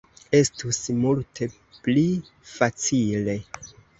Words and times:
Estus 0.37 0.79
multe 1.01 1.49
pli 1.87 2.05
facile. 2.55 3.39